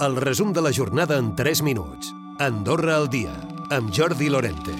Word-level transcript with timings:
El 0.00 0.16
resum 0.16 0.52
de 0.52 0.60
la 0.60 0.72
jornada 0.72 1.16
en 1.18 1.36
3 1.36 1.62
minuts. 1.62 2.12
Andorra 2.40 2.96
al 2.96 3.08
dia, 3.08 3.30
amb 3.70 3.92
Jordi 3.94 4.26
Lorente. 4.28 4.72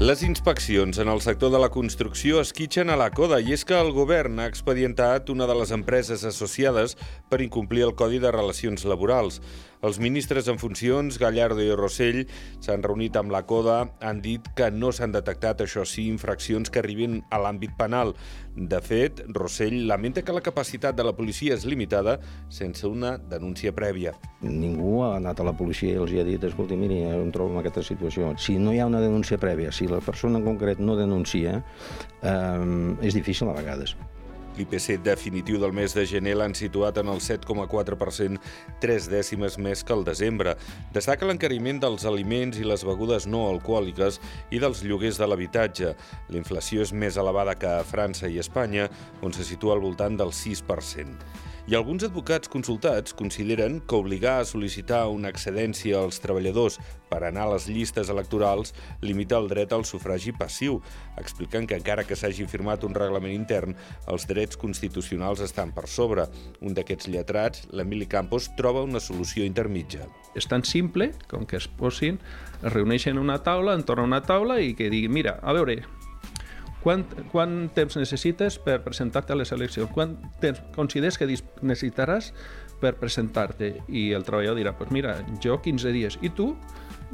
Les 0.00 0.24
inspeccions 0.26 0.98
en 0.98 1.06
el 1.06 1.20
sector 1.22 1.52
de 1.52 1.60
la 1.62 1.68
construcció 1.70 2.40
esquitxen 2.42 2.90
a 2.90 2.96
la 2.98 3.12
coda 3.14 3.38
i 3.38 3.54
és 3.54 3.62
que 3.62 3.78
el 3.78 3.92
govern 3.94 4.40
ha 4.42 4.48
expedientat 4.50 5.30
una 5.30 5.46
de 5.46 5.54
les 5.54 5.70
empreses 5.70 6.24
associades 6.26 6.96
per 7.30 7.38
incomplir 7.46 7.84
el 7.86 7.94
Codi 7.94 8.18
de 8.18 8.32
Relacions 8.34 8.82
Laborals. 8.90 9.38
Els 9.82 9.98
ministres 9.98 10.46
en 10.46 10.60
funcions, 10.62 11.16
Gallardo 11.18 11.58
i 11.58 11.72
Rossell, 11.74 12.20
s'han 12.62 12.84
reunit 12.86 13.16
amb 13.18 13.32
la 13.34 13.40
CODA, 13.50 13.80
han 14.06 14.20
dit 14.22 14.46
que 14.54 14.68
no 14.70 14.92
s'han 14.94 15.10
detectat, 15.10 15.64
això 15.64 15.82
sí, 15.82 16.04
infraccions 16.06 16.70
que 16.70 16.78
arribin 16.78 17.16
a 17.34 17.40
l'àmbit 17.42 17.74
penal. 17.80 18.14
De 18.54 18.78
fet, 18.78 19.24
Rossell 19.34 19.80
lamenta 19.90 20.22
que 20.22 20.36
la 20.36 20.44
capacitat 20.44 20.94
de 20.94 21.08
la 21.08 21.16
policia 21.18 21.58
és 21.58 21.66
limitada 21.66 22.20
sense 22.46 22.86
una 22.86 23.16
denúncia 23.18 23.74
prèvia. 23.74 24.14
Ningú 24.46 25.00
ha 25.02 25.16
anat 25.16 25.42
a 25.42 25.48
la 25.50 25.56
policia 25.58 25.96
i 25.96 25.98
els 26.04 26.14
ha 26.14 26.28
dit 26.30 26.46
escolti, 26.46 26.78
miri, 26.78 27.02
em 27.02 27.34
trobo 27.34 27.56
en 27.56 27.64
aquesta 27.64 27.82
situació. 27.82 28.30
Si 28.38 28.60
no 28.62 28.70
hi 28.70 28.78
ha 28.78 28.86
una 28.86 29.02
denúncia 29.02 29.40
prèvia, 29.42 29.74
si 29.74 29.90
la 29.90 29.98
persona 29.98 30.38
en 30.38 30.46
concret 30.46 30.78
no 30.78 30.94
denuncia, 30.94 31.58
eh, 32.22 32.98
és 33.02 33.18
difícil 33.18 33.50
a 33.50 33.58
vegades. 33.58 33.98
L'IPC 34.56 34.98
definitiu 35.04 35.60
del 35.60 35.72
mes 35.76 35.94
de 35.96 36.04
gener 36.08 36.34
l'han 36.36 36.56
situat 36.56 36.98
en 37.00 37.12
el 37.12 37.22
7,4%, 37.24 38.40
tres 38.82 39.08
dècimes 39.12 39.58
més 39.58 39.84
que 39.84 39.96
el 39.96 40.04
desembre. 40.04 40.56
Destaca 40.92 41.28
l'encariment 41.28 41.80
dels 41.82 42.04
aliments 42.08 42.60
i 42.60 42.66
les 42.66 42.84
begudes 42.88 43.28
no 43.30 43.46
alcohòliques 43.50 44.20
i 44.50 44.60
dels 44.62 44.82
lloguers 44.84 45.20
de 45.20 45.28
l'habitatge. 45.28 45.94
La 46.28 46.40
inflació 46.40 46.84
és 46.84 46.92
més 46.92 47.16
elevada 47.20 47.56
que 47.56 47.70
a 47.70 47.86
França 47.86 48.28
i 48.28 48.40
Espanya, 48.42 48.90
on 49.22 49.32
se 49.32 49.46
situa 49.48 49.76
al 49.78 49.84
voltant 49.84 50.20
del 50.20 50.36
6% 50.36 51.51
i 51.70 51.76
alguns 51.78 52.02
advocats 52.02 52.50
consultats 52.50 53.14
consideren 53.14 53.76
que 53.86 53.94
obligar 53.94 54.40
a 54.40 54.46
sol·licitar 54.48 55.04
una 55.14 55.30
excedència 55.30 56.00
als 56.00 56.18
treballadors 56.18 56.80
per 57.06 57.20
anar 57.22 57.44
a 57.44 57.52
les 57.52 57.68
llistes 57.70 58.10
electorals 58.10 58.74
limita 59.00 59.38
el 59.38 59.46
dret 59.52 59.72
al 59.72 59.86
sufragi 59.86 60.34
passiu, 60.34 60.80
explicant 61.22 61.68
que 61.70 61.78
encara 61.78 62.02
que 62.08 62.18
s'hagi 62.18 62.48
firmat 62.50 62.82
un 62.82 62.98
reglament 62.98 63.36
intern, 63.36 63.76
els 64.10 64.26
drets 64.26 64.58
constitucionals 64.58 65.44
estan 65.46 65.70
per 65.76 65.86
sobre. 65.86 66.26
Un 66.60 66.74
d'aquests 66.74 67.10
lletrats, 67.14 67.66
l'Emili 67.70 68.10
Campos, 68.10 68.50
troba 68.58 68.82
una 68.82 69.00
solució 69.00 69.46
intermitja. 69.46 70.10
És 70.34 70.50
tan 70.50 70.66
simple 70.66 71.12
com 71.30 71.46
que 71.46 71.60
es 71.62 71.68
posin, 71.68 72.18
es 72.62 72.72
reuneixen 72.72 73.14
en 73.14 73.22
una 73.22 73.42
taula, 73.44 73.78
entorn 73.78 74.02
a 74.02 74.10
una 74.10 74.24
taula 74.26 74.58
i 74.58 74.74
que 74.74 74.90
diguin, 74.90 75.14
mira, 75.14 75.38
a 75.42 75.54
veure, 75.54 75.82
quant, 76.82 77.04
quant 77.32 77.56
temps 77.74 77.96
necessites 77.98 78.58
per 78.62 78.80
presentar-te 78.84 79.34
a 79.34 79.38
les 79.38 79.52
eleccions? 79.54 79.90
Quant 79.94 80.16
temps 80.42 80.60
consideres 80.76 81.18
que 81.18 81.28
necessitaràs 81.28 82.32
per 82.82 82.96
presentar-te? 83.00 83.74
I 83.88 84.10
el 84.16 84.26
treballador 84.26 84.60
dirà, 84.60 84.74
pues 84.78 84.90
mira, 84.94 85.16
jo 85.44 85.60
15 85.62 85.94
dies. 85.94 86.18
I 86.22 86.32
tu? 86.36 86.52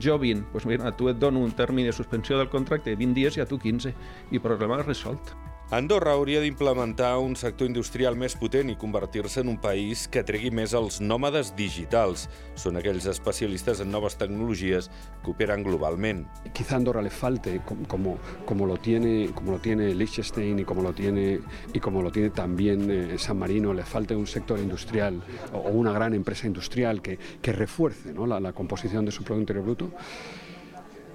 Jo 0.00 0.18
20. 0.22 0.48
Pues 0.52 0.66
mira, 0.66 0.94
tu 0.96 1.10
et 1.10 1.18
dono 1.18 1.42
un 1.44 1.52
termini 1.52 1.90
de 1.90 1.96
suspensió 1.96 2.38
del 2.38 2.50
contracte 2.50 2.90
de 2.90 3.00
20 3.00 3.18
dies 3.18 3.38
i 3.38 3.44
a 3.44 3.48
tu 3.48 3.58
15. 3.58 3.94
I 4.30 4.42
problema 4.42 4.82
resolt. 4.82 5.34
Andorra 5.70 6.16
hauria 6.18 6.40
d'implementar 6.42 7.12
un 7.22 7.36
sector 7.38 7.68
industrial 7.70 8.16
més 8.18 8.34
potent 8.34 8.72
i 8.72 8.74
convertir-se 8.74 9.44
en 9.44 9.52
un 9.52 9.58
país 9.62 10.08
que 10.10 10.24
tregui 10.26 10.50
més 10.50 10.72
els 10.74 10.96
nòmades 10.98 11.52
digitals. 11.54 12.24
Són 12.58 12.80
aquells 12.80 13.06
especialistes 13.06 13.78
en 13.78 13.92
noves 13.94 14.18
tecnologies 14.18 14.88
que 15.22 15.30
operen 15.30 15.62
globalment. 15.62 16.24
Quizá 16.58 16.74
Andorra 16.74 17.04
le 17.06 17.14
falte, 17.14 17.60
como, 17.86 18.16
como, 18.50 18.66
lo, 18.66 18.78
tiene, 18.78 19.30
como 19.32 19.52
lo 19.52 19.60
tiene 19.60 19.94
Liechtenstein 19.94 20.58
y 20.58 20.64
como 20.64 20.82
lo 20.82 20.92
tiene, 20.92 21.38
y 21.72 21.78
como 21.78 22.02
lo 22.02 22.10
tiene 22.10 22.30
también 22.30 22.90
eh, 22.90 23.14
San 23.16 23.38
Marino, 23.38 23.72
le 23.72 23.84
falte 23.84 24.16
un 24.16 24.26
sector 24.26 24.58
industrial 24.58 25.22
o 25.52 25.68
una 25.68 25.92
gran 25.92 26.14
empresa 26.14 26.48
industrial 26.48 27.00
que, 27.00 27.16
que 27.40 27.52
refuerce 27.52 28.12
¿no? 28.12 28.26
la, 28.26 28.40
la 28.40 28.52
composición 28.52 29.04
de 29.04 29.12
su 29.12 29.22
Producto 29.22 29.42
Interior 29.42 29.64
Bruto. 29.64 29.92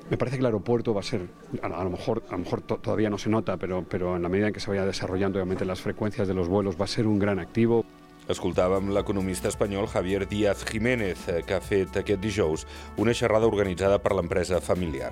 Me 0.09 0.17
parece 0.17 0.37
que 0.37 0.41
el 0.41 0.45
aeropuerto 0.45 0.93
va 0.93 0.99
a 0.99 1.03
ser, 1.03 1.27
a, 1.63 1.65
a 1.65 1.83
lo 1.83 1.89
mejor, 1.89 2.23
a 2.29 2.33
lo 2.33 2.37
mejor 2.39 2.61
to, 2.61 2.77
todavía 2.77 3.09
no 3.09 3.17
se 3.17 3.29
nota, 3.29 3.57
pero, 3.57 3.83
pero 3.89 4.15
en 4.15 4.21
la 4.21 4.29
medida 4.29 4.47
en 4.47 4.53
que 4.53 4.59
se 4.59 4.69
vaya 4.69 4.85
desarrollando 4.85 5.39
obviamente 5.39 5.65
las 5.65 5.81
frecuencias 5.81 6.27
de 6.27 6.33
los 6.35 6.47
vuelos 6.47 6.79
va 6.79 6.85
a 6.85 6.87
ser 6.87 7.07
un 7.07 7.17
gran 7.17 7.39
activo. 7.39 7.83
Escoltàvem 8.25 8.87
l'economista 8.89 9.51
espanyol 9.51 9.85
Javier 9.85 10.25
Díaz 10.25 10.63
Jiménez, 10.65 11.27
que 11.45 11.53
ha 11.53 11.61
fet 11.61 11.99
aquest 12.01 12.21
dijous 12.23 12.63
una 12.97 13.13
xerrada 13.13 13.45
organitzada 13.45 13.99
per 14.01 14.15
l'empresa 14.17 14.57
familiar. 14.65 15.11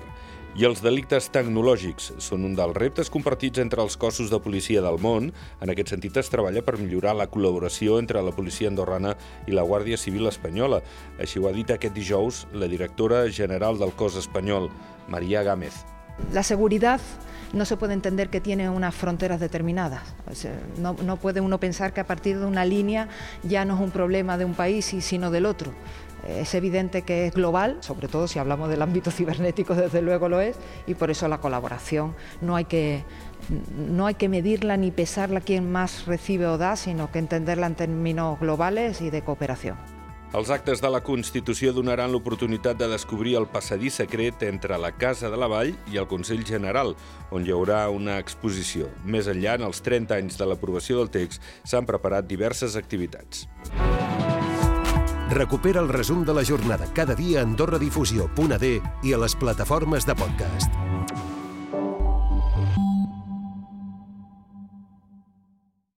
I 0.54 0.62
els 0.68 0.78
delictes 0.78 1.26
tecnològics 1.34 2.12
són 2.22 2.44
un 2.46 2.52
dels 2.54 2.76
reptes 2.78 3.08
compartits 3.10 3.58
entre 3.58 3.82
els 3.82 3.96
cossos 3.98 4.28
de 4.30 4.38
policia 4.38 4.84
del 4.84 5.00
món. 5.02 5.32
En 5.58 5.72
aquest 5.72 5.90
sentit, 5.90 6.14
es 6.22 6.30
treballa 6.30 6.62
per 6.62 6.76
millorar 6.78 7.16
la 7.18 7.26
col·laboració 7.26 7.96
entre 7.98 8.22
la 8.22 8.34
policia 8.36 8.70
andorrana 8.70 9.16
i 9.50 9.56
la 9.56 9.64
Guàrdia 9.66 9.98
Civil 9.98 10.30
espanyola. 10.30 10.78
Així 11.18 11.42
ho 11.42 11.48
ha 11.50 11.52
dit 11.56 11.74
aquest 11.74 11.98
dijous 11.98 12.44
la 12.54 12.70
directora 12.70 13.24
general 13.40 13.82
del 13.82 13.96
cos 13.98 14.20
espanyol, 14.22 14.70
María 15.10 15.42
Gámez. 15.42 15.93
La 16.32 16.42
seguridad 16.42 17.00
no 17.54 17.64
se 17.64 17.76
puede 17.76 17.94
entender 17.94 18.28
que 18.28 18.40
tiene 18.40 18.68
unas 18.68 18.94
fronteras 18.94 19.40
determinadas. 19.40 20.02
No, 20.78 21.16
puede 21.16 21.40
uno 21.40 21.58
pensar 21.58 21.92
que 21.92 22.00
a 22.00 22.06
partir 22.06 22.38
de 22.38 22.46
una 22.46 22.64
línea 22.64 23.08
ya 23.42 23.64
no 23.64 23.74
es 23.74 23.80
un 23.80 23.90
problema 23.90 24.36
de 24.36 24.44
un 24.44 24.54
país, 24.54 24.84
sino 25.00 25.30
del 25.30 25.46
otro. 25.46 25.72
Es 26.26 26.54
evidente 26.54 27.02
que 27.02 27.26
es 27.26 27.34
global, 27.34 27.76
sobre 27.80 28.08
todo 28.08 28.26
si 28.26 28.38
hablamos 28.38 28.70
del 28.70 28.80
ámbito 28.82 29.10
cibernético, 29.10 29.74
desde 29.74 30.02
luego 30.02 30.28
lo 30.28 30.40
es, 30.40 30.56
y 30.86 30.94
por 30.94 31.10
eso 31.10 31.28
la 31.28 31.38
colaboración 31.38 32.14
no 32.40 32.56
hay 32.56 32.64
que, 32.64 33.04
no 33.76 34.06
hay 34.06 34.14
que 34.14 34.28
medirla 34.28 34.76
ni 34.76 34.90
pesarla 34.90 35.40
quién 35.40 35.70
más 35.70 36.06
recibe 36.06 36.46
o 36.46 36.56
da, 36.56 36.76
sino 36.76 37.10
que 37.12 37.18
entenderla 37.18 37.66
en 37.66 37.74
términos 37.74 38.40
globales 38.40 39.02
y 39.02 39.10
de 39.10 39.22
cooperación. 39.22 39.93
Els 40.34 40.50
actes 40.50 40.80
de 40.82 40.90
la 40.90 41.02
Constitució 41.04 41.70
donaran 41.76 42.10
l'oportunitat 42.10 42.78
de 42.80 42.88
descobrir 42.90 43.36
el 43.38 43.46
passadís 43.46 44.00
secret 44.00 44.42
entre 44.48 44.78
la 44.80 44.90
Casa 44.96 45.30
de 45.30 45.38
la 45.38 45.46
Vall 45.50 45.74
i 45.92 46.00
el 46.00 46.08
Consell 46.10 46.42
General, 46.46 46.94
on 47.30 47.46
hi 47.46 47.54
haurà 47.54 47.84
una 47.92 48.18
exposició. 48.22 48.88
Més 49.04 49.28
enllà, 49.30 49.58
en 49.60 49.68
els 49.68 49.84
30 49.84 50.16
anys 50.18 50.40
de 50.40 50.48
l'aprovació 50.48 50.98
del 51.02 51.12
text, 51.14 51.42
s'han 51.62 51.86
preparat 51.86 52.26
diverses 52.26 52.74
activitats. 52.80 53.46
Recupera 55.34 55.80
el 55.80 55.88
resum 55.88 56.24
de 56.24 56.34
la 56.34 56.44
jornada 56.44 56.86
cada 56.94 57.14
dia 57.14 57.40
a 57.40 57.46
AndorraDifusió.d 57.46 58.74
i 59.02 59.14
a 59.14 59.18
les 59.18 59.34
plataformes 59.34 60.06
de 60.06 60.14
podcast. 60.14 61.03